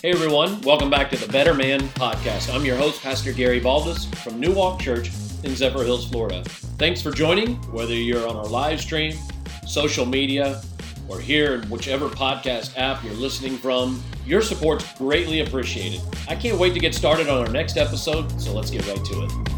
Hey 0.00 0.12
everyone, 0.12 0.60
welcome 0.60 0.90
back 0.90 1.10
to 1.10 1.16
the 1.16 1.26
Better 1.26 1.52
Man 1.52 1.80
Podcast. 1.80 2.54
I'm 2.54 2.64
your 2.64 2.76
host, 2.76 3.02
Pastor 3.02 3.32
Gary 3.32 3.60
Baldus 3.60 4.06
from 4.18 4.38
New 4.38 4.52
Walk 4.52 4.78
Church 4.78 5.08
in 5.42 5.50
Zephyrhills, 5.50 6.08
Florida. 6.08 6.44
Thanks 6.78 7.02
for 7.02 7.10
joining, 7.10 7.56
whether 7.72 7.94
you're 7.94 8.28
on 8.28 8.36
our 8.36 8.46
live 8.46 8.80
stream, 8.80 9.18
social 9.66 10.06
media, 10.06 10.62
or 11.08 11.18
here 11.18 11.54
in 11.54 11.68
whichever 11.68 12.08
podcast 12.08 12.78
app 12.78 13.02
you're 13.02 13.12
listening 13.14 13.58
from. 13.58 14.00
Your 14.24 14.40
support's 14.40 14.86
greatly 14.98 15.40
appreciated. 15.40 16.00
I 16.28 16.36
can't 16.36 16.60
wait 16.60 16.74
to 16.74 16.78
get 16.80 16.94
started 16.94 17.28
on 17.28 17.44
our 17.44 17.52
next 17.52 17.76
episode, 17.76 18.40
so 18.40 18.52
let's 18.52 18.70
get 18.70 18.86
right 18.86 19.04
to 19.04 19.24
it. 19.24 19.57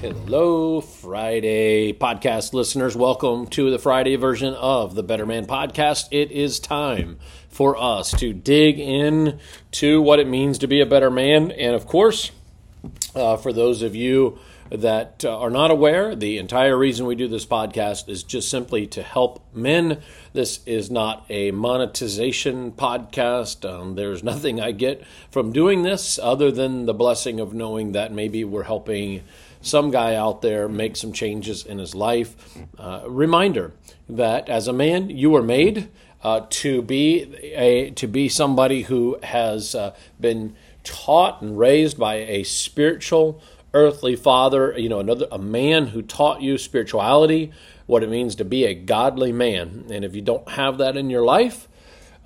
Hello, 0.00 0.82
Friday 0.82 1.94
podcast 1.94 2.52
listeners. 2.52 2.94
Welcome 2.94 3.46
to 3.46 3.70
the 3.70 3.78
Friday 3.78 4.16
version 4.16 4.52
of 4.52 4.94
the 4.94 5.02
Better 5.02 5.24
Man 5.24 5.46
podcast. 5.46 6.08
It 6.10 6.30
is 6.30 6.60
time 6.60 7.18
for 7.48 7.78
us 7.78 8.10
to 8.18 8.34
dig 8.34 8.78
in 8.78 9.38
to 9.70 10.02
what 10.02 10.20
it 10.20 10.28
means 10.28 10.58
to 10.58 10.66
be 10.66 10.82
a 10.82 10.86
better 10.86 11.10
man. 11.10 11.50
And 11.50 11.74
of 11.74 11.86
course, 11.86 12.30
uh, 13.14 13.38
for 13.38 13.54
those 13.54 13.80
of 13.80 13.96
you 13.96 14.38
that 14.68 15.24
uh, 15.24 15.38
are 15.38 15.48
not 15.48 15.70
aware, 15.70 16.14
the 16.14 16.36
entire 16.36 16.76
reason 16.76 17.06
we 17.06 17.14
do 17.14 17.26
this 17.26 17.46
podcast 17.46 18.10
is 18.10 18.22
just 18.22 18.50
simply 18.50 18.86
to 18.88 19.02
help 19.02 19.46
men. 19.54 20.02
This 20.34 20.60
is 20.66 20.90
not 20.90 21.24
a 21.30 21.52
monetization 21.52 22.72
podcast. 22.72 23.66
Um, 23.66 23.94
there's 23.94 24.22
nothing 24.22 24.60
I 24.60 24.72
get 24.72 25.06
from 25.30 25.52
doing 25.52 25.84
this 25.84 26.18
other 26.22 26.52
than 26.52 26.84
the 26.84 26.92
blessing 26.92 27.40
of 27.40 27.54
knowing 27.54 27.92
that 27.92 28.12
maybe 28.12 28.44
we're 28.44 28.64
helping 28.64 29.22
some 29.66 29.90
guy 29.90 30.14
out 30.14 30.42
there 30.42 30.68
make 30.68 30.96
some 30.96 31.12
changes 31.12 31.64
in 31.64 31.78
his 31.78 31.94
life. 31.94 32.56
Uh, 32.78 33.02
reminder 33.06 33.72
that 34.08 34.48
as 34.48 34.68
a 34.68 34.72
man, 34.72 35.10
you 35.10 35.30
were 35.30 35.42
made 35.42 35.88
uh, 36.22 36.46
to 36.50 36.82
be 36.82 37.34
a 37.54 37.90
to 37.90 38.06
be 38.06 38.28
somebody 38.28 38.82
who 38.82 39.18
has 39.22 39.74
uh, 39.74 39.94
been 40.20 40.54
taught 40.82 41.42
and 41.42 41.58
raised 41.58 41.98
by 41.98 42.14
a 42.14 42.42
spiritual 42.44 43.40
earthly 43.74 44.16
father. 44.16 44.74
You 44.76 44.88
know, 44.88 45.00
another 45.00 45.26
a 45.30 45.38
man 45.38 45.88
who 45.88 46.02
taught 46.02 46.40
you 46.40 46.58
spirituality, 46.58 47.52
what 47.86 48.02
it 48.02 48.10
means 48.10 48.34
to 48.36 48.44
be 48.44 48.64
a 48.64 48.74
godly 48.74 49.32
man. 49.32 49.86
And 49.90 50.04
if 50.04 50.14
you 50.14 50.22
don't 50.22 50.48
have 50.50 50.78
that 50.78 50.96
in 50.96 51.10
your 51.10 51.22
life, 51.22 51.68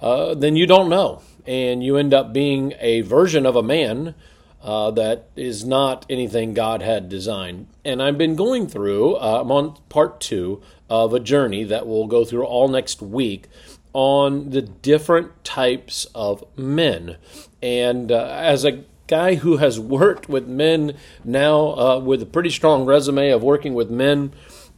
uh, 0.01 0.35
then 0.35 0.57
you 0.57 0.67
don't 0.67 0.89
know, 0.89 1.21
and 1.47 1.83
you 1.83 1.97
end 1.97 2.15
up 2.15 2.33
being 2.33 2.75
a 2.81 3.03
version 3.03 3.45
of 3.45 3.57
a 3.57 3.63
man 3.63 4.15
uh, 4.63 4.91
that 4.93 5.29
is 5.37 5.65
not 5.65 6.05
anything 6.11 6.55
God 6.55 6.83
had 6.83 7.09
designed. 7.09 7.67
And 7.85 8.03
I've 8.03 8.19
been 8.19 8.37
going 8.37 8.67
through, 8.67 9.17
uh, 9.17 9.41
I'm 9.41 9.51
on 9.51 9.77
part 9.89 10.21
two 10.21 10.63
of 10.89 11.15
a 11.15 11.21
journey 11.21 11.65
that 11.65 11.87
we'll 11.87 12.07
go 12.07 12.25
through 12.25 12.45
all 12.45 12.69
next 12.69 13.01
week 13.01 13.47
on 13.93 14.51
the 14.51 14.63
different 14.63 15.45
types 15.45 16.07
of 16.15 16.45
men. 16.57 17.17
And 17.63 18.13
uh, 18.13 18.27
as 18.27 18.65
a 18.65 18.85
guy 19.07 19.35
who 19.37 19.57
has 19.57 19.81
worked 19.81 20.29
with 20.29 20.47
men 20.47 20.97
now 21.25 21.77
uh, 21.77 21.99
with 21.99 22.23
a 22.23 22.27
pretty 22.27 22.51
strong 22.51 22.85
resume 22.85 23.31
of 23.31 23.43
working 23.43 23.75
with 23.75 23.91
men, 23.91 24.33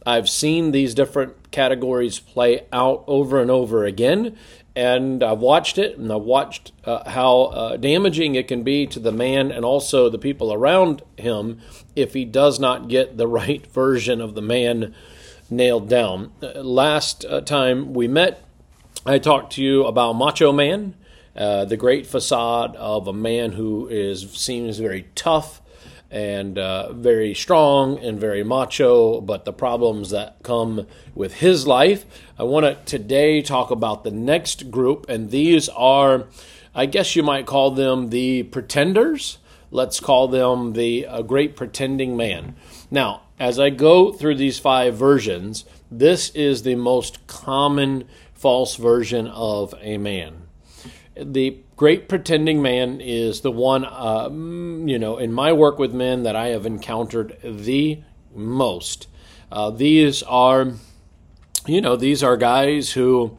I've 0.05 0.29
seen 0.29 0.71
these 0.71 0.93
different 0.93 1.51
categories 1.51 2.19
play 2.19 2.65
out 2.71 3.03
over 3.07 3.41
and 3.41 3.49
over 3.49 3.85
again 3.85 4.37
and 4.75 5.23
I've 5.23 5.39
watched 5.39 5.77
it, 5.77 5.97
and 5.97 6.11
I've 6.11 6.23
watched 6.23 6.71
uh, 6.83 7.07
how 7.09 7.43
uh, 7.43 7.77
damaging 7.77 8.35
it 8.35 8.47
can 8.47 8.63
be 8.63 8.87
to 8.87 8.99
the 8.99 9.11
man 9.11 9.51
and 9.51 9.63
also 9.63 10.09
the 10.09 10.17
people 10.17 10.51
around 10.51 11.03
him 11.17 11.61
if 11.95 12.13
he 12.13 12.25
does 12.25 12.59
not 12.59 12.87
get 12.87 13.17
the 13.17 13.27
right 13.43 13.65
version 13.67 14.19
of 14.19 14.33
the 14.35 14.41
man 14.41 14.95
nailed 15.49 15.89
down. 15.89 16.31
Uh, 16.41 16.61
last 16.61 17.23
uh, 17.25 17.41
time 17.41 17.93
we 17.93 18.07
met, 18.07 18.43
I 19.05 19.19
talked 19.19 19.53
to 19.53 19.63
you 19.63 19.85
about 19.85 20.13
Macho 20.13 20.51
Man, 20.51 20.95
uh, 21.35 21.65
the 21.65 21.77
great 21.77 22.07
facade 22.07 22.75
of 22.75 23.07
a 23.07 23.13
man 23.13 23.51
who 23.51 23.87
is 23.87 24.31
seems 24.31 24.79
very 24.79 25.07
tough 25.13 25.61
and 26.13 26.59
uh, 26.59 26.93
very 26.93 27.33
strong 27.33 27.97
and 27.97 28.19
very 28.19 28.43
macho, 28.43 29.19
but 29.19 29.45
the 29.45 29.51
problems 29.51 30.11
that 30.11 30.37
come 30.43 30.85
with 31.15 31.33
his 31.35 31.65
life. 31.65 32.05
I 32.37 32.43
want 32.43 32.65
to 32.65 32.77
today 32.85 33.41
talk 33.41 33.71
about 33.71 34.03
the 34.03 34.11
next 34.11 34.69
group, 34.69 35.07
and 35.09 35.31
these 35.31 35.69
are, 35.69 36.27
I 36.75 36.85
guess 36.85 37.15
you 37.15 37.23
might 37.23 37.47
call 37.47 37.71
them 37.71 38.11
the 38.11 38.43
pretenders. 38.43 39.39
Let's 39.71 39.99
call 39.99 40.27
them 40.27 40.73
the 40.73 41.07
uh, 41.07 41.23
great 41.23 41.55
pretending 41.55 42.15
man. 42.15 42.55
Now, 42.91 43.23
as 43.39 43.59
I 43.59 43.71
go 43.71 44.11
through 44.11 44.35
these 44.35 44.59
five 44.59 44.95
versions, 44.95 45.65
this 45.89 46.29
is 46.35 46.61
the 46.61 46.75
most 46.75 47.25
common 47.25 48.03
false 48.35 48.75
version 48.75 49.25
of 49.25 49.73
a 49.81 49.97
man. 49.97 50.43
The 51.15 51.62
great 51.75 52.07
pretending 52.07 52.61
man 52.61 53.01
is 53.01 53.41
the 53.41 53.51
one, 53.51 53.85
uh, 53.85 54.29
you 54.29 54.99
know, 54.99 55.17
in 55.17 55.31
my 55.31 55.53
work 55.53 55.79
with 55.79 55.93
men 55.93 56.23
that 56.23 56.35
I 56.35 56.47
have 56.47 56.65
encountered 56.65 57.37
the 57.43 58.01
most. 58.33 59.07
Uh, 59.51 59.69
these 59.69 60.23
are, 60.23 60.73
you 61.65 61.81
know, 61.81 61.95
these 61.95 62.23
are 62.23 62.37
guys 62.37 62.91
who, 62.91 63.37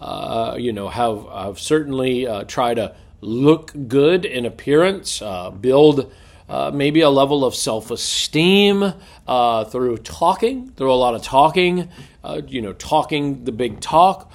uh, 0.00 0.56
you 0.58 0.72
know, 0.72 0.88
have, 0.88 1.26
have 1.26 1.58
certainly 1.58 2.26
uh, 2.26 2.44
tried 2.44 2.74
to 2.74 2.94
look 3.20 3.72
good 3.88 4.24
in 4.24 4.44
appearance, 4.44 5.20
uh, 5.22 5.50
build 5.50 6.12
uh, 6.48 6.70
maybe 6.72 7.00
a 7.00 7.10
level 7.10 7.44
of 7.44 7.54
self 7.54 7.90
esteem 7.90 8.92
uh, 9.26 9.64
through 9.64 9.98
talking, 9.98 10.70
through 10.72 10.92
a 10.92 10.94
lot 10.94 11.14
of 11.14 11.22
talking, 11.22 11.88
uh, 12.22 12.40
you 12.46 12.62
know, 12.62 12.72
talking 12.74 13.44
the 13.44 13.52
big 13.52 13.80
talk, 13.80 14.30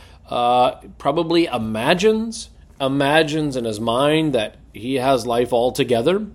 probably 0.98 1.46
imagines 1.46 2.50
imagines 2.82 3.56
in 3.56 3.66
his 3.66 3.80
mind 3.80 4.34
that 4.34 4.56
he 4.74 4.96
has 4.96 5.28
life 5.28 5.54
all 5.54 5.72
together, 5.72 6.26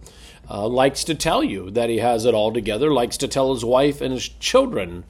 uh, 0.49 0.69
likes 0.69 1.05
to 1.05 1.15
tell 1.15 1.43
you 1.43 1.71
that 1.73 1.91
he 1.91 1.99
has 1.99 2.25
it 2.25 2.35
all 2.35 2.53
together, 2.53 2.93
likes 2.93 3.17
to 3.19 3.29
tell 3.29 3.53
his 3.53 3.65
wife 3.65 4.01
and 4.01 4.13
his 4.13 4.29
children 4.29 5.05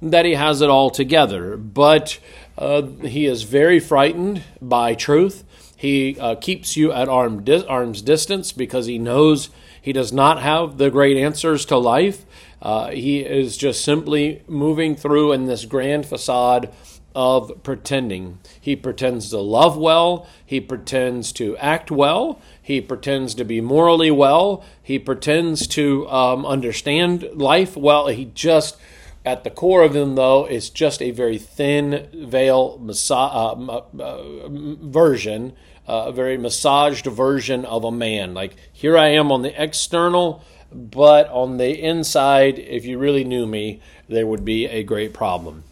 that 0.00 0.24
he 0.24 0.34
has 0.34 0.62
it 0.62 0.70
all 0.70 0.90
together. 0.90 1.56
But 1.56 2.18
uh, 2.56 2.82
he 2.82 3.26
is 3.26 3.42
very 3.42 3.80
frightened 3.80 4.42
by 4.62 4.94
truth. 4.94 5.44
He 5.76 6.18
uh, 6.18 6.36
keeps 6.36 6.76
you 6.76 6.92
at 6.92 7.08
arm 7.08 7.44
di- 7.44 7.66
arm's 7.66 8.02
distance 8.02 8.52
because 8.52 8.86
he 8.86 8.98
knows 8.98 9.50
he 9.80 9.92
does 9.92 10.12
not 10.12 10.42
have 10.42 10.78
the 10.78 10.90
great 10.90 11.16
answers 11.16 11.64
to 11.66 11.78
life. 11.78 12.24
Uh, 12.60 12.90
he 12.90 13.20
is 13.20 13.56
just 13.56 13.84
simply 13.84 14.42
moving 14.48 14.96
through 14.96 15.32
in 15.32 15.46
this 15.46 15.64
grand 15.64 16.04
facade 16.06 16.72
of 17.18 17.64
pretending. 17.64 18.38
He 18.60 18.76
pretends 18.76 19.30
to 19.30 19.40
love 19.40 19.76
well, 19.76 20.28
he 20.46 20.60
pretends 20.60 21.32
to 21.32 21.56
act 21.56 21.90
well, 21.90 22.40
he 22.62 22.80
pretends 22.80 23.34
to 23.34 23.44
be 23.44 23.60
morally 23.60 24.12
well, 24.12 24.62
he 24.80 25.00
pretends 25.00 25.66
to 25.66 26.08
um, 26.08 26.46
understand 26.46 27.28
life 27.34 27.76
well. 27.76 28.06
He 28.06 28.26
just, 28.26 28.76
at 29.24 29.42
the 29.42 29.50
core 29.50 29.82
of 29.82 29.96
him, 29.96 30.14
though, 30.14 30.46
is 30.46 30.70
just 30.70 31.02
a 31.02 31.10
very 31.10 31.38
thin 31.38 32.08
veil 32.14 32.78
massa- 32.78 33.14
uh, 33.16 33.82
uh, 33.98 34.48
version, 34.48 35.54
uh, 35.88 36.04
a 36.06 36.12
very 36.12 36.38
massaged 36.38 37.06
version 37.06 37.64
of 37.64 37.82
a 37.82 37.90
man. 37.90 38.32
Like, 38.32 38.54
here 38.72 38.96
I 38.96 39.08
am 39.08 39.32
on 39.32 39.42
the 39.42 39.60
external. 39.60 40.44
But 40.70 41.30
on 41.30 41.56
the 41.56 41.82
inside, 41.82 42.58
if 42.58 42.84
you 42.84 42.98
really 42.98 43.24
knew 43.24 43.46
me, 43.46 43.80
there 44.06 44.26
would 44.26 44.44
be 44.44 44.66
a 44.66 44.82
great 44.82 45.14
problem. 45.14 45.64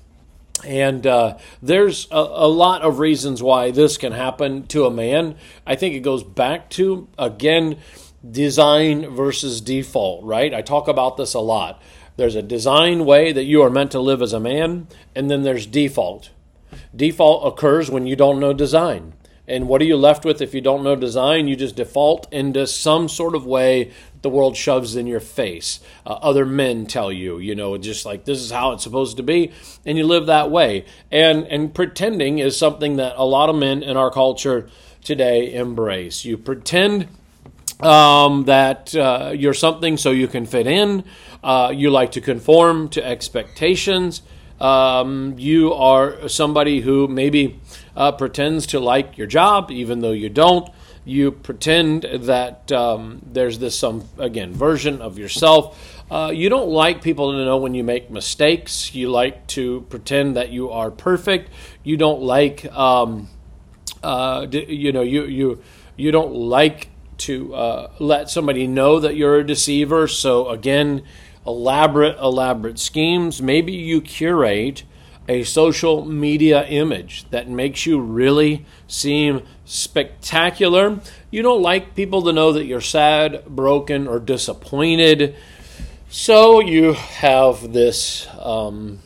And 0.65 1.07
uh, 1.07 1.39
there's 1.61 2.09
a, 2.11 2.17
a, 2.17 2.49
lot 2.49 2.83
of 2.83 2.99
reasons 2.99 3.43
why 3.43 3.71
this 3.71 3.99
can 3.99 4.13
happen 4.13 4.67
to 4.69 4.87
a 4.87 4.91
man. 4.91 5.37
I 5.67 5.77
think 5.77 5.95
it 5.95 6.01
goes 6.01 6.25
back 6.25 6.71
to, 6.71 7.09
again, 7.19 7.79
design 8.29 9.15
versus 9.15 9.61
default, 9.61 10.25
right? 10.25 10.55
I 10.55 10.63
talk 10.63 10.89
about 10.89 11.19
this 11.19 11.35
a 11.35 11.41
lot. 11.41 11.81
There's 12.17 12.35
a 12.35 12.43
design 12.43 13.05
way 13.05 13.33
that 13.33 13.45
you 13.45 13.63
are 13.63 13.71
meant 13.71 13.91
to 13.93 14.01
live 14.01 14.23
as 14.23 14.33
a 14.33 14.41
man, 14.41 14.89
and 15.15 15.31
then 15.31 15.43
there's 15.43 15.67
default. 15.67 16.31
Default 16.95 17.53
occurs 17.53 17.91
when 17.91 18.07
you 18.07 18.17
don't 18.17 18.41
know 18.41 18.55
design. 18.55 19.13
And 19.47 19.69
what 19.69 19.81
are 19.81 19.85
you 19.87 19.97
left 19.97 20.25
with 20.25 20.41
if 20.41 20.55
you 20.55 20.61
don't 20.61 20.83
know 20.83 20.97
design? 20.97 21.47
You 21.47 21.55
just 21.55 21.77
default 21.77 22.33
into 22.33 22.67
some 22.67 23.09
sort 23.09 23.35
of 23.35 23.47
way 23.47 23.93
the 24.27 24.31
world 24.31 24.57
shoves 24.57 24.97
in 24.97 25.07
your 25.07 25.21
face. 25.21 25.79
Uh, 26.05 26.15
other 26.15 26.45
men 26.45 26.85
tell 26.85 27.13
you, 27.13 27.39
you 27.39 27.55
know, 27.55 27.79
just 27.79 28.05
like 28.05 28.25
this 28.25 28.41
is 28.41 28.51
how 28.51 28.73
it's 28.73 28.83
supposed 28.83 29.19
to 29.19 29.23
be, 29.23 29.53
and 29.85 29.97
you 29.97 30.05
live 30.05 30.27
that 30.27 30.51
way. 30.51 30.85
And 31.13 31.47
and 31.47 31.73
pretending 31.73 32.41
is 32.41 32.59
something 32.59 32.97
that 32.97 33.15
a 33.17 33.25
lot 33.25 33.49
of 33.49 33.55
men 33.55 33.85
in 33.85 33.97
our 33.97 34.11
culture 34.11 34.69
today 35.05 35.55
embrace. 35.55 36.25
You 36.25 36.37
pretend 36.39 37.07
um, 37.79 38.47
that 38.47 38.97
uh, 38.97 39.31
you're 39.33 39.55
something 39.55 39.97
so 39.97 40.11
you 40.11 40.27
can 40.27 40.45
fit 40.45 40.67
in. 40.67 41.05
Uh, 41.45 41.73
you 41.73 41.91
like 41.91 42.11
to 42.13 42.21
conform 42.21 42.89
to 42.89 43.07
expectations. 43.07 44.23
Um, 44.61 45.37
you 45.39 45.73
are 45.73 46.29
somebody 46.29 46.81
who 46.81 47.07
maybe 47.07 47.61
uh, 47.95 48.11
pretends 48.11 48.67
to 48.69 48.81
like 48.81 49.17
your 49.19 49.29
job, 49.29 49.71
even 49.71 50.01
though 50.01 50.11
you 50.11 50.31
don't. 50.31 50.69
You 51.07 51.31
pretend 51.31 52.03
that 52.03 52.73
um, 52.73 53.23
there's 53.25 53.61
this 53.61 53.79
some 53.79 54.09
again 54.19 54.53
version 54.53 55.01
of 55.01 55.21
yourself. 55.21 56.03
Uh, 56.11 56.33
you 56.35 56.49
don't 56.49 56.69
like 56.69 57.01
people 57.01 57.31
to 57.31 57.45
know 57.45 57.59
when 57.59 57.75
you 57.75 57.85
make 57.85 58.11
mistakes. 58.11 58.93
You 58.93 59.09
like 59.09 59.47
to 59.49 59.83
pretend 59.83 60.35
that 60.35 60.51
you 60.51 60.69
are 60.71 60.91
perfect. 60.91 61.51
You 61.85 61.97
don't 61.97 62.23
like 62.23 62.65
um, 62.73 63.29
uh, 64.03 64.49
you 64.51 64.91
know 64.91 65.03
you 65.03 65.27
you 65.27 65.63
you 65.97 66.11
don't 66.11 66.35
like 66.35 66.89
to 67.19 67.55
uh, 67.55 67.91
let 68.01 68.29
somebody 68.29 68.67
know 68.67 68.99
that 68.99 69.15
you're 69.15 69.37
a 69.37 69.47
deceiver. 69.47 70.09
So 70.09 70.49
again, 70.49 71.05
elaborate 71.47 72.19
elaborate 72.19 72.81
schemes. 72.81 73.41
Maybe 73.41 73.73
you 73.73 74.01
curate 74.01 74.83
a 75.29 75.43
social 75.45 76.05
media 76.05 76.67
image 76.67 77.29
that 77.31 77.49
makes 77.49 77.87
you 77.87 78.01
really 78.01 78.65
seem 78.87 79.43
spectacular. 79.65 81.01
You 81.31 81.43
don't 81.43 81.63
like 81.63 81.95
people 81.95 82.23
to 82.23 82.33
know 82.33 82.53
that 82.53 82.67
you're 82.67 82.81
sad, 82.81 83.45
broken, 83.47 84.07
or 84.07 84.21
disappointed. 84.21 85.35
So 86.09 86.61
you 86.61 86.93
have 86.93 87.73
this 87.73 88.29
um, 88.39 89.01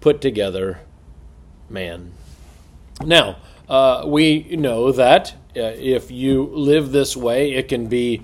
put 0.00 0.20
together 0.20 0.80
man. 1.70 2.12
Now, 3.04 3.36
uh, 3.68 4.04
we 4.06 4.56
know 4.56 4.92
that 4.92 5.32
uh, 5.56 5.60
if 5.78 6.10
you 6.10 6.44
live 6.52 6.92
this 6.92 7.16
way, 7.16 7.52
it 7.52 7.68
can 7.68 7.86
be 7.86 8.22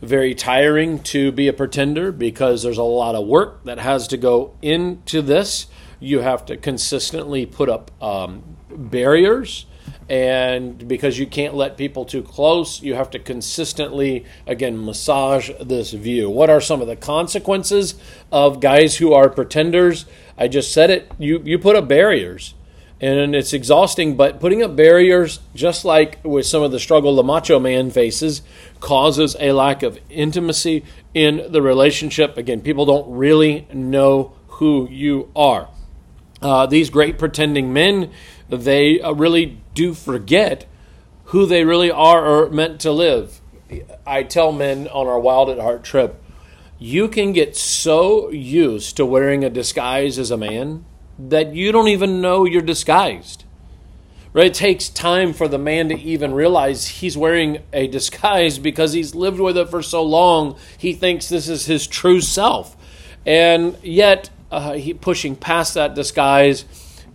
very 0.00 0.34
tiring 0.34 1.02
to 1.02 1.32
be 1.32 1.48
a 1.48 1.52
pretender 1.52 2.12
because 2.12 2.62
there's 2.62 2.78
a 2.78 2.82
lot 2.82 3.14
of 3.14 3.26
work 3.26 3.64
that 3.64 3.78
has 3.78 4.08
to 4.08 4.16
go 4.16 4.56
into 4.62 5.22
this. 5.22 5.66
You 6.04 6.20
have 6.20 6.46
to 6.46 6.56
consistently 6.56 7.46
put 7.46 7.68
up 7.68 7.90
um, 8.02 8.56
barriers 8.70 9.66
and 10.08 10.86
because 10.86 11.18
you 11.18 11.26
can't 11.26 11.54
let 11.54 11.78
people 11.78 12.04
too 12.04 12.22
close, 12.22 12.82
you 12.82 12.94
have 12.94 13.10
to 13.10 13.18
consistently, 13.18 14.24
again, 14.46 14.84
massage 14.84 15.50
this 15.60 15.92
view. 15.92 16.28
What 16.28 16.50
are 16.50 16.60
some 16.60 16.82
of 16.82 16.86
the 16.86 16.96
consequences 16.96 17.94
of 18.30 18.60
guys 18.60 18.96
who 18.96 19.14
are 19.14 19.30
pretenders? 19.30 20.04
I 20.36 20.48
just 20.48 20.72
said 20.72 20.90
it. 20.90 21.10
You 21.18 21.40
you 21.44 21.58
put 21.58 21.76
up 21.76 21.88
barriers, 21.88 22.54
and 23.00 23.34
it's 23.34 23.54
exhausting. 23.54 24.14
But 24.14 24.40
putting 24.40 24.62
up 24.62 24.76
barriers, 24.76 25.40
just 25.54 25.86
like 25.86 26.22
with 26.22 26.44
some 26.44 26.62
of 26.62 26.70
the 26.70 26.80
struggle 26.80 27.16
the 27.16 27.22
macho 27.22 27.58
man 27.58 27.90
faces, 27.90 28.42
causes 28.80 29.36
a 29.40 29.52
lack 29.52 29.82
of 29.82 29.98
intimacy 30.10 30.84
in 31.14 31.46
the 31.50 31.62
relationship. 31.62 32.36
Again, 32.36 32.60
people 32.60 32.84
don't 32.84 33.10
really 33.10 33.66
know 33.72 34.34
who 34.48 34.86
you 34.90 35.30
are. 35.34 35.68
Uh, 36.44 36.66
these 36.66 36.90
great 36.90 37.18
pretending 37.18 37.72
men, 37.72 38.10
they 38.50 39.00
uh, 39.00 39.12
really 39.12 39.58
do 39.72 39.94
forget 39.94 40.66
who 41.28 41.46
they 41.46 41.64
really 41.64 41.90
are 41.90 42.22
or 42.22 42.50
meant 42.50 42.78
to 42.82 42.92
live. 42.92 43.40
I 44.06 44.24
tell 44.24 44.52
men 44.52 44.86
on 44.88 45.06
our 45.06 45.18
Wild 45.18 45.48
at 45.48 45.58
Heart 45.58 45.84
trip, 45.84 46.22
you 46.78 47.08
can 47.08 47.32
get 47.32 47.56
so 47.56 48.28
used 48.28 48.94
to 48.98 49.06
wearing 49.06 49.42
a 49.42 49.48
disguise 49.48 50.18
as 50.18 50.30
a 50.30 50.36
man 50.36 50.84
that 51.18 51.54
you 51.54 51.72
don't 51.72 51.88
even 51.88 52.20
know 52.20 52.44
you're 52.44 52.60
disguised. 52.60 53.44
Right? 54.34 54.48
It 54.48 54.54
takes 54.54 54.90
time 54.90 55.32
for 55.32 55.48
the 55.48 55.58
man 55.58 55.88
to 55.88 55.98
even 55.98 56.34
realize 56.34 56.86
he's 56.86 57.16
wearing 57.16 57.62
a 57.72 57.86
disguise 57.86 58.58
because 58.58 58.92
he's 58.92 59.14
lived 59.14 59.40
with 59.40 59.56
it 59.56 59.70
for 59.70 59.80
so 59.80 60.02
long. 60.02 60.58
He 60.76 60.92
thinks 60.92 61.30
this 61.30 61.48
is 61.48 61.64
his 61.64 61.86
true 61.86 62.20
self. 62.20 62.76
And 63.24 63.78
yet, 63.82 64.28
uh, 64.54 64.72
he, 64.74 64.94
pushing 64.94 65.36
past 65.36 65.74
that 65.74 65.94
disguise 65.94 66.64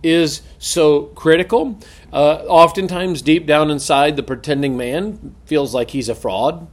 is 0.02 0.42
so 0.58 1.04
critical. 1.04 1.78
Uh, 2.12 2.42
oftentimes, 2.46 3.22
deep 3.22 3.46
down 3.46 3.70
inside, 3.70 4.16
the 4.16 4.22
pretending 4.22 4.76
man 4.76 5.34
feels 5.44 5.74
like 5.74 5.90
he's 5.90 6.08
a 6.08 6.14
fraud. 6.14 6.68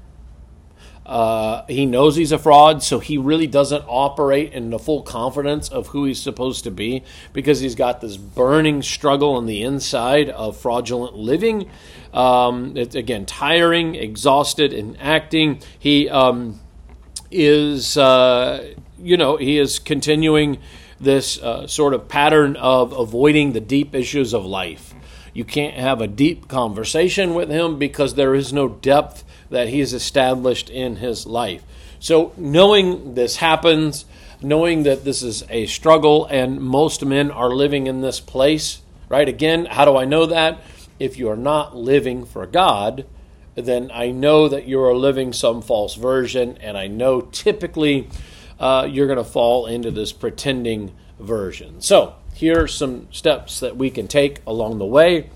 Uh, 1.06 1.66
he 1.68 1.86
knows 1.86 2.18
he's 2.18 2.34
a 2.34 2.38
fraud, 2.38 2.84
so 2.84 3.00
he 3.00 3.18
really 3.18 3.48
doesn't 3.48 3.84
operate 3.88 4.52
in 4.52 4.72
the 4.72 4.78
full 4.78 5.04
confidence 5.04 5.70
of 5.70 5.88
who 5.88 6.04
he's 6.04 6.22
supposed 6.22 6.66
to 6.66 6.72
be 6.72 7.02
because 7.32 7.62
he's 7.62 7.76
got 7.76 8.02
this 8.02 8.18
burning 8.18 8.82
struggle 8.82 9.36
on 9.36 9.46
the 9.46 9.64
inside 9.64 10.30
of 10.30 10.58
fraudulent 10.58 11.16
living. 11.16 11.70
Um, 12.14 12.76
it's 12.76 12.94
again 12.94 13.26
tiring, 13.26 13.96
exhausted, 13.96 14.74
and 14.74 14.98
acting. 15.00 15.62
He 15.80 16.10
um, 16.10 16.60
is, 17.32 17.96
uh, 17.96 18.74
you 19.02 19.18
know, 19.18 19.38
he 19.38 19.58
is 19.58 19.80
continuing 19.80 20.60
this 21.00 21.38
uh, 21.42 21.68
sort 21.68 21.94
of 21.94 22.08
pattern 22.08 22.56
of 22.56 22.92
avoiding 22.92 23.54
the 23.54 23.60
deep 23.60 23.94
issues 23.94 24.34
of 24.34 24.46
life. 24.46 24.94
You 25.34 25.46
can't 25.46 25.76
have 25.76 26.02
a 26.02 26.08
deep 26.08 26.48
conversation 26.48 27.36
with 27.36 27.50
him 27.50 27.78
because 27.78 28.16
there 28.16 28.34
is 28.34 28.52
no 28.52 28.68
depth 28.68 29.24
that 29.50 29.70
he's 29.70 29.94
established 29.94 30.70
in 30.70 30.96
his 30.98 31.28
life. 31.28 31.64
So, 32.00 32.34
knowing 32.38 33.16
this 33.16 33.38
happens, 33.38 34.06
knowing 34.42 34.84
that 34.84 35.04
this 35.04 35.24
is 35.24 35.44
a 35.50 35.66
struggle 35.68 36.26
and 36.26 36.60
most 36.60 37.06
men 37.06 37.32
are 37.32 37.50
living 37.50 37.88
in 37.88 38.02
this 38.02 38.20
place, 38.20 38.82
right? 39.10 39.28
Again, 39.28 39.66
how 39.66 39.86
do 39.86 39.96
I 39.96 40.06
know 40.06 40.26
that? 40.26 40.60
If 41.00 41.18
you 41.18 41.30
are 41.30 41.38
not 41.38 41.76
living 41.76 42.26
for 42.26 42.46
God, 42.46 43.06
then 43.56 43.90
I 43.94 44.12
know 44.12 44.48
that 44.48 44.68
you 44.68 44.80
are 44.82 44.96
living 44.96 45.34
some 45.34 45.62
false 45.62 45.96
version, 45.96 46.58
and 46.62 46.78
I 46.78 46.88
know 46.88 47.22
typically 47.22 48.08
uh, 48.60 48.88
you're 48.90 49.08
going 49.08 49.18
to 49.18 49.24
fall 49.24 49.66
into 49.66 49.92
this 49.92 50.12
pretending 50.12 50.94
version. 51.20 51.82
So, 51.82 52.16
here 52.34 52.64
are 52.64 52.68
some 52.68 53.12
steps 53.12 53.60
that 53.62 53.78
we 53.78 53.90
can 53.90 54.08
take 54.08 54.42
along 54.46 54.78
the 54.78 54.86
way. 54.86 55.30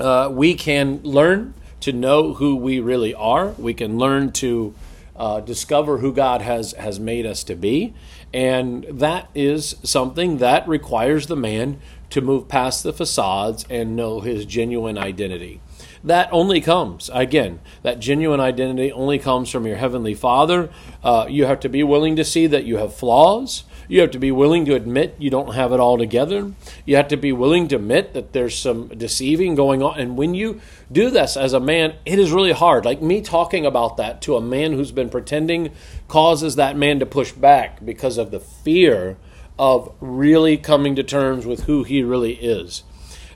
Uh, 0.00 0.28
we 0.32 0.54
can 0.54 1.00
learn 1.02 1.54
to 1.80 1.92
know 1.92 2.34
who 2.34 2.56
we 2.56 2.80
really 2.80 3.14
are. 3.14 3.50
We 3.50 3.74
can 3.74 3.98
learn 3.98 4.32
to 4.32 4.74
uh, 5.16 5.40
discover 5.40 5.98
who 5.98 6.12
God 6.12 6.42
has, 6.42 6.72
has 6.72 6.98
made 6.98 7.26
us 7.26 7.44
to 7.44 7.54
be. 7.54 7.94
And 8.32 8.84
that 8.90 9.28
is 9.34 9.76
something 9.84 10.38
that 10.38 10.66
requires 10.66 11.28
the 11.28 11.36
man 11.36 11.78
to 12.10 12.20
move 12.20 12.48
past 12.48 12.82
the 12.82 12.92
facades 12.92 13.64
and 13.70 13.94
know 13.94 14.20
his 14.20 14.44
genuine 14.44 14.98
identity. 14.98 15.60
That 16.04 16.28
only 16.32 16.60
comes, 16.60 17.08
again, 17.14 17.60
that 17.82 17.98
genuine 17.98 18.38
identity 18.38 18.92
only 18.92 19.18
comes 19.18 19.48
from 19.48 19.66
your 19.66 19.78
Heavenly 19.78 20.12
Father. 20.12 20.68
Uh, 21.02 21.26
you 21.30 21.46
have 21.46 21.60
to 21.60 21.70
be 21.70 21.82
willing 21.82 22.14
to 22.16 22.24
see 22.24 22.46
that 22.46 22.64
you 22.64 22.76
have 22.76 22.94
flaws. 22.94 23.64
You 23.88 24.02
have 24.02 24.10
to 24.10 24.18
be 24.18 24.30
willing 24.30 24.66
to 24.66 24.74
admit 24.74 25.16
you 25.18 25.30
don't 25.30 25.54
have 25.54 25.72
it 25.72 25.80
all 25.80 25.96
together. 25.96 26.52
You 26.84 26.96
have 26.96 27.08
to 27.08 27.16
be 27.16 27.32
willing 27.32 27.68
to 27.68 27.76
admit 27.76 28.12
that 28.12 28.34
there's 28.34 28.56
some 28.56 28.88
deceiving 28.88 29.54
going 29.54 29.82
on. 29.82 29.98
And 29.98 30.16
when 30.18 30.34
you 30.34 30.60
do 30.92 31.08
this 31.08 31.38
as 31.38 31.54
a 31.54 31.60
man, 31.60 31.94
it 32.04 32.18
is 32.18 32.32
really 32.32 32.52
hard. 32.52 32.84
Like 32.84 33.00
me 33.00 33.22
talking 33.22 33.64
about 33.64 33.96
that 33.96 34.20
to 34.22 34.36
a 34.36 34.42
man 34.42 34.74
who's 34.74 34.92
been 34.92 35.08
pretending 35.08 35.70
causes 36.08 36.56
that 36.56 36.76
man 36.76 36.98
to 36.98 37.06
push 37.06 37.32
back 37.32 37.82
because 37.84 38.18
of 38.18 38.30
the 38.30 38.40
fear 38.40 39.16
of 39.58 39.94
really 40.00 40.58
coming 40.58 40.96
to 40.96 41.02
terms 41.02 41.46
with 41.46 41.64
who 41.64 41.84
he 41.84 42.02
really 42.02 42.34
is. 42.34 42.82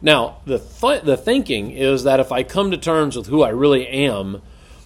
Now, 0.01 0.39
the, 0.45 0.59
th- 0.59 1.03
the 1.03 1.17
thinking 1.17 1.71
is 1.71 2.05
that 2.05 2.21
if 2.21 2.31
I 2.31 2.43
come 2.43 2.71
to 2.71 2.77
terms 2.77 3.17
with 3.17 3.27
who 3.27 3.43
I 3.43 3.51
really 3.51 3.87
am, 3.89 4.43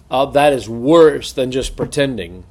uh, 0.09 0.25
that 0.27 0.53
is 0.53 0.67
worse 0.69 1.31
than 1.31 1.51
just 1.51 1.75
pretending. 1.75 2.43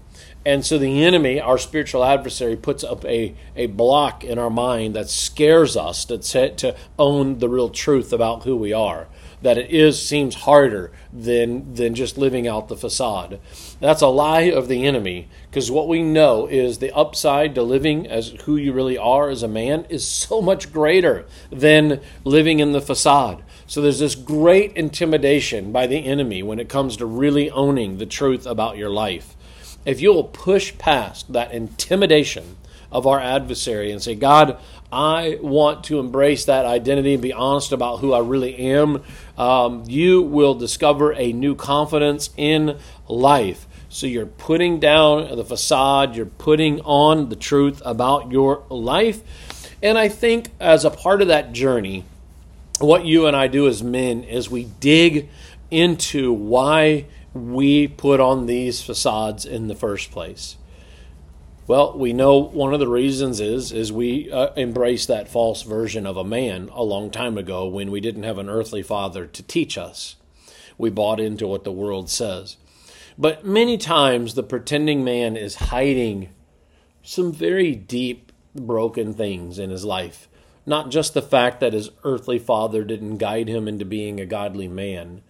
And 0.45 0.67
so 0.67 0.77
the 0.77 1.05
enemy, 1.05 1.41
our 1.41 1.57
spiritual 1.57 2.05
adversary, 2.05 2.57
puts 2.57 2.83
up 2.83 3.05
a, 3.05 3.35
a 3.55 3.67
block 3.67 4.25
in 4.25 4.39
our 4.39 4.51
mind 4.51 4.97
that 4.97 5.09
scares 5.09 5.77
us 5.77 6.05
to, 6.07 6.19
to 6.19 6.77
own 6.99 7.39
the 7.39 7.49
real 7.49 7.69
truth 7.69 8.13
about 8.13 8.43
who 8.43 8.57
we 8.57 8.73
are. 8.73 9.07
That 9.43 9.59
it 9.59 9.71
is 9.71 10.01
seems 10.01 10.37
harder 10.37 10.93
than 11.13 11.75
than 11.75 11.97
just 11.97 12.17
living 12.17 12.47
out 12.47 12.69
the 12.69 12.77
facade. 12.77 13.41
That's 13.81 14.03
a 14.03 14.07
lie 14.07 14.43
of 14.43 14.69
the 14.69 14.87
enemy, 14.87 15.29
because 15.51 15.69
what 15.69 15.89
we 15.89 16.01
know 16.03 16.47
is 16.47 16.79
the 16.79 16.95
upside 16.95 17.57
to 17.57 17.63
living 17.63 18.07
as 18.07 18.29
who 18.45 18.57
you 18.57 18.73
really 18.73 18.97
are 18.99 19.31
as 19.31 19.43
a 19.43 19.49
man 19.49 19.85
is 19.89 20.07
so 20.07 20.41
much 20.41 20.73
greater 20.73 21.27
than 21.51 22.01
living 22.23 22.61
in 22.61 22.71
the 22.71 22.81
facade. 22.81 23.43
So 23.67 23.81
there's 23.81 23.99
this 23.99 24.15
great 24.15 24.77
intimidation 24.77 25.73
by 25.73 25.89
the 25.89 26.05
enemy 26.05 26.45
when 26.45 26.61
it 26.61 26.69
comes 26.69 26.97
to 26.99 27.07
really 27.07 27.51
owning 27.51 27.99
the 27.99 28.07
truth 28.07 28.47
about 28.47 28.77
your 28.77 28.91
life 28.91 29.37
if 29.85 30.01
you 30.01 30.13
will 30.13 30.25
push 30.25 30.77
past 30.79 31.33
that 31.33 31.53
intimidation 31.53 32.57
of 32.91 33.07
our 33.07 33.19
adversary 33.19 33.91
and 33.91 34.03
say, 34.03 34.15
God, 34.15 34.59
I 34.93 35.39
want 35.41 35.85
to 35.85 35.99
embrace 35.99 36.45
that 36.45 36.67
identity 36.67 37.15
and 37.15 37.23
be 37.23 37.33
honest 37.33 37.73
about 37.73 38.01
who 38.01 38.13
I 38.13 38.19
really 38.21 38.55
am, 38.57 39.03
um, 39.39 39.85
you 39.87 40.23
will 40.23 40.55
discover 40.55 41.15
a 41.15 41.33
new 41.33 41.55
confidence 41.55 42.31
in 42.37 42.79
life. 43.09 43.67
So 43.89 44.07
you're 44.07 44.27
putting 44.27 44.81
down 44.81 45.37
the 45.37 45.45
facade, 45.45 46.15
you're 46.15 46.27
putting 46.27 46.81
on 46.83 47.31
the 47.31 47.37
truth 47.37 47.81
about 47.85 48.31
your 48.31 48.65
life. 48.69 49.23
And 49.83 49.99
I 49.99 50.09
think 50.09 50.51
as 50.61 50.85
a 50.85 50.91
part 50.91 51.23
of 51.23 51.29
that 51.29 51.53
journey, 51.53 52.05
what 52.79 53.05
you 53.05 53.27
and 53.27 53.37
I 53.37 53.49
do 53.49 53.69
as 53.69 53.83
men 53.83 54.25
is 54.25 54.51
we 54.51 54.65
dig 54.65 55.29
into 55.71 56.33
why 56.33 57.07
we 57.35 57.89
put 57.89 58.21
on 58.21 58.47
these 58.47 58.83
facades 58.83 59.45
in 59.45 59.69
the 59.69 59.75
first 59.75 60.11
place? 60.11 60.57
Well, 61.67 61.97
we 61.97 62.13
know 62.13 62.39
one 62.39 62.75
of 62.75 62.81
the 62.81 62.89
reasons 62.89 63.41
is 63.41 63.73
is 63.73 63.93
we 63.93 64.31
uh, 64.31 64.51
embraced 64.57 65.09
that 65.09 65.29
false 65.29 65.63
version 65.63 66.07
of 66.07 66.17
a 66.17 66.25
man 66.25 66.69
a 66.73 66.83
long 66.83 67.11
time 67.11 67.39
ago 67.39 67.67
when 67.67 67.91
we 67.91 68.01
didn't 68.01 68.25
have 68.25 68.39
an 68.39 68.51
earthly 68.51 68.83
father 68.83 69.27
to 69.27 69.43
teach 69.43 69.79
us. 69.79 70.17
We 70.77 70.91
bought 70.91 71.21
into 71.21 71.47
what 71.47 71.65
the 71.65 71.73
world 71.73 72.11
says. 72.11 72.57
But 73.17 73.47
many 73.47 73.79
times 73.79 74.35
the 74.35 74.43
pretending 74.43 75.05
man 75.05 75.37
is 75.37 75.57
hiding 75.57 76.31
some 77.03 77.33
very 77.33 77.75
deep 77.75 78.33
broken 78.55 79.15
things 79.15 79.59
in 79.59 79.71
his 79.71 79.85
life 79.85 80.29
not 80.65 80.91
just 80.91 81.15
the 81.15 81.23
fact 81.23 81.61
that 81.61 81.73
his 81.73 81.91
earthly 82.05 82.39
father 82.39 82.85
didn't 82.85 83.17
guide 83.17 83.49
him 83.49 83.67
into 83.67 83.85
being 83.85 84.21
a 84.21 84.27
godly 84.27 84.69
man, 84.69 85.23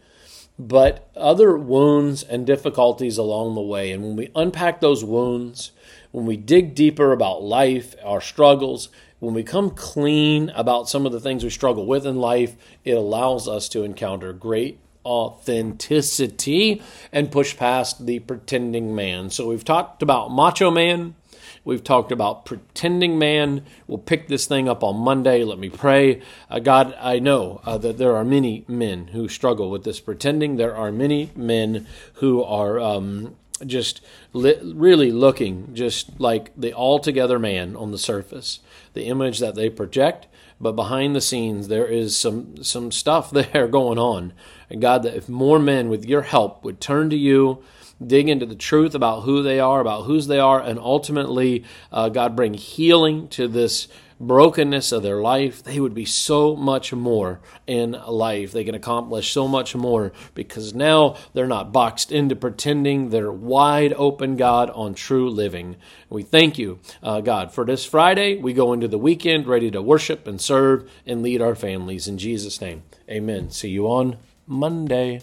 but 0.69 1.09
other 1.16 1.57
wounds 1.57 2.23
and 2.23 2.47
difficulties 2.47 3.19
along 3.19 3.54
the 3.54 3.61
way. 3.61 3.90
And 3.90 4.02
when 4.02 4.16
we 4.16 4.31
unpack 4.35 4.81
those 4.81 5.04
wounds, 5.04 5.73
when 6.12 6.25
we 6.25 6.37
dig 6.37 6.75
deeper 6.75 7.12
about 7.12 7.42
life, 7.42 7.97
our 8.04 8.21
struggles, 8.21 8.88
when 9.19 9.35
we 9.35 9.42
come 9.42 9.71
clean 9.71 10.50
about 10.50 10.88
some 10.88 11.04
of 11.04 11.12
the 11.12 11.21
things 11.21 11.42
we 11.42 11.50
struggle 11.50 11.87
with 11.87 12.07
in 12.07 12.16
life, 12.16 12.54
it 12.85 12.92
allows 12.92 13.49
us 13.49 13.69
to 13.71 13.83
encounter 13.83 14.33
great 14.33 14.78
authenticity 15.04 16.81
and 17.11 17.33
push 17.33 17.57
past 17.57 18.07
the 18.07 18.21
pretending 18.21 18.95
man. 18.95 19.31
So 19.31 19.49
we've 19.49 19.64
talked 19.64 20.02
about 20.02 20.31
macho 20.31 20.71
man. 20.71 21.16
We've 21.64 21.85
talked 21.85 22.11
about 22.11 22.45
pretending 22.45 23.19
man. 23.19 23.64
We'll 23.87 23.99
pick 23.99 24.26
this 24.26 24.47
thing 24.47 24.69
up 24.69 24.83
on 24.83 24.97
Monday. 24.97 25.45
Let 25.45 25.61
me 25.61 25.69
pray. 25.69 26.21
Uh, 26.50 26.59
God, 26.59 26.95
I 26.99 27.21
know 27.21 27.61
uh, 27.64 27.78
that 27.78 27.99
there 27.99 28.16
are 28.16 28.25
many 28.25 28.64
men 28.66 29.09
who 29.09 29.28
struggle 29.28 29.71
with 29.71 29.85
this 29.85 30.00
pretending. 30.00 30.57
There 30.57 30.75
are 30.75 30.90
many 30.90 31.31
men 31.37 31.87
who 32.14 32.42
are 32.42 32.81
um, 32.81 33.37
just 33.64 34.00
li- 34.33 34.59
really 34.62 35.12
looking 35.12 35.73
just 35.73 36.19
like 36.19 36.50
the 36.57 36.75
altogether 36.75 37.38
man 37.38 37.76
on 37.76 37.92
the 37.92 37.99
surface, 37.99 38.59
the 38.95 39.04
image 39.04 39.38
that 39.38 39.54
they 39.54 39.71
project. 39.71 40.26
But 40.61 40.73
behind 40.73 41.14
the 41.14 41.21
scenes, 41.21 41.69
there 41.69 41.87
is 41.87 42.16
some 42.16 42.64
some 42.64 42.90
stuff 42.90 43.31
there 43.33 43.69
going 43.69 43.99
on. 43.99 44.33
And 44.69 44.81
God, 44.81 45.04
that 45.04 45.14
if 45.14 45.28
more 45.28 45.61
men 45.61 45.88
with 45.88 46.04
your 46.07 46.23
help 46.23 46.64
would 46.64 46.81
turn 46.81 47.09
to 47.11 47.16
you 47.16 47.62
dig 48.09 48.28
into 48.28 48.47
the 48.47 48.54
truth 48.54 48.94
about 48.94 49.23
who 49.23 49.42
they 49.42 49.61
are, 49.61 49.80
about 49.80 50.04
whose 50.04 50.26
they 50.26 50.38
are, 50.38 50.61
and 50.61 50.78
ultimately, 50.78 51.64
uh, 51.90 52.09
God, 52.09 52.37
bring 52.37 52.54
healing 52.54 53.28
to 53.28 53.49
this 53.49 53.88
brokenness 54.23 54.92
of 54.92 55.02
their 55.02 55.21
life, 55.21 55.62
they 55.62 55.80
would 55.80 55.94
be 55.94 56.04
so 56.04 56.54
much 56.54 56.92
more 56.92 57.40
in 57.66 57.92
life. 58.06 58.52
They 58.52 58.64
can 58.64 58.75
accomplish 58.75 59.32
so 59.32 59.49
much 59.49 59.75
more 59.75 60.12
because 60.35 60.75
now 60.75 61.16
they're 61.35 61.47
not 61.47 61.73
boxed 61.73 62.12
into 62.12 62.37
pretending. 62.37 63.11
They're 63.11 63.32
wide 63.32 63.92
open, 63.94 64.37
God, 64.37 64.71
on 64.71 64.94
true 64.94 65.28
living. 65.28 65.76
We 66.09 66.23
thank 66.23 66.56
you, 66.56 66.78
uh, 67.02 67.21
God, 67.21 67.52
for 67.52 67.64
this 67.64 67.85
Friday. 67.85 68.37
We 68.37 68.52
go 68.52 68.73
into 68.73 68.88
the 68.88 68.99
weekend 68.99 69.47
ready 69.47 69.71
to 69.73 69.82
worship 69.82 70.26
and 70.26 70.40
serve 70.40 70.88
and 71.04 71.23
lead 71.23 71.42
our 71.42 71.56
families. 71.56 72.06
In 72.06 72.16
Jesus' 72.16 72.61
name, 72.61 72.85
amen. 73.11 73.50
See 73.50 73.71
you 73.71 73.87
on 73.88 74.18
Monday. 74.47 75.23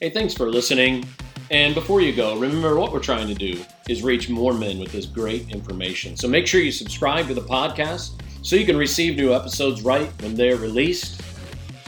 Hey, 0.00 0.10
thanks 0.10 0.32
for 0.32 0.48
listening. 0.48 1.04
And 1.50 1.74
before 1.74 2.00
you 2.00 2.14
go, 2.14 2.38
remember 2.38 2.78
what 2.78 2.92
we're 2.92 3.00
trying 3.00 3.26
to 3.26 3.34
do 3.34 3.60
is 3.88 4.04
reach 4.04 4.28
more 4.28 4.54
men 4.54 4.78
with 4.78 4.92
this 4.92 5.06
great 5.06 5.50
information. 5.50 6.16
So 6.16 6.28
make 6.28 6.46
sure 6.46 6.60
you 6.60 6.70
subscribe 6.70 7.26
to 7.26 7.34
the 7.34 7.40
podcast 7.40 8.12
so 8.42 8.54
you 8.54 8.64
can 8.64 8.76
receive 8.76 9.16
new 9.16 9.34
episodes 9.34 9.82
right 9.82 10.08
when 10.22 10.36
they're 10.36 10.54
released. 10.54 11.20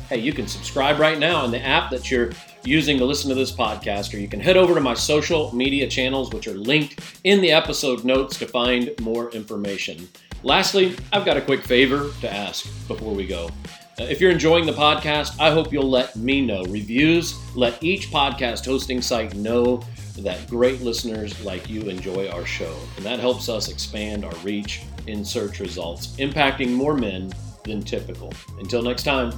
Hey, 0.09 0.19
you 0.19 0.33
can 0.33 0.49
subscribe 0.49 0.99
right 0.99 1.21
now 1.21 1.45
in 1.45 1.53
the 1.53 1.65
app 1.65 1.89
that 1.91 2.11
you're 2.11 2.33
using 2.65 2.99
to 2.99 3.05
listen 3.05 3.29
to 3.29 3.37
this 3.37 3.53
podcast, 3.53 4.13
or 4.13 4.19
you 4.19 4.27
can 4.27 4.41
head 4.41 4.57
over 4.57 4.75
to 4.75 4.81
my 4.81 4.95
social 4.95 5.55
media 5.55 5.87
channels, 5.87 6.33
which 6.33 6.49
are 6.49 6.55
linked 6.55 7.21
in 7.23 7.41
the 7.41 7.53
episode 7.53 8.05
notes 8.05 8.37
to 8.41 8.47
find 8.47 8.91
more 9.01 9.31
information. 9.31 10.09
Lastly, 10.43 10.97
I've 11.13 11.25
got 11.25 11.37
a 11.37 11.41
quick 11.41 11.63
favor 11.63 12.11
to 12.21 12.33
ask 12.33 12.65
before 12.89 13.15
we 13.15 13.27
go. 13.27 13.51
Uh, 13.99 14.05
if 14.05 14.21
you're 14.21 14.31
enjoying 14.31 14.65
the 14.65 14.73
podcast, 14.73 15.39
I 15.39 15.51
hope 15.51 15.73
you'll 15.73 15.91
let 15.91 16.17
me 16.17 16.41
know. 16.41 16.63
Reviews 16.65 17.39
let 17.55 17.83
each 17.83 18.11
podcast 18.11 18.65
hosting 18.65 19.03
site 19.03 19.35
know 19.35 19.83
that 20.19 20.49
great 20.49 20.81
listeners 20.81 21.39
like 21.45 21.69
you 21.69 21.83
enjoy 21.83 22.29
our 22.31 22.47
show. 22.47 22.75
And 22.97 23.05
that 23.05 23.21
helps 23.21 23.51
us 23.51 23.69
expand 23.69 24.25
our 24.25 24.35
reach 24.37 24.83
in 25.07 25.25
search 25.25 25.61
results, 25.61 26.17
impacting 26.17 26.71
more 26.71 26.95
men 26.95 27.31
than 27.65 27.83
typical. 27.83 28.33
Until 28.59 28.83
next 28.83 29.03
time. 29.03 29.33